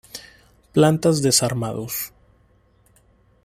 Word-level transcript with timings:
Plantas 0.73 1.21
desarmados. 1.21 2.11